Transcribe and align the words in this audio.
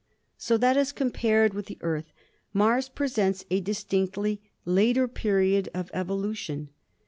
So 0.39 0.57
that, 0.57 0.77
as 0.77 0.91
compared 0.91 1.53
with 1.53 1.67
the 1.67 1.77
Earth, 1.81 2.11
Mars 2.53 2.89
presents 2.89 3.45
a 3.51 3.59
distinctly 3.61 4.41
later 4.65 5.07
period 5.07 5.69
of 5.75 5.91
evolu 5.91 6.35
tion. 6.35 6.69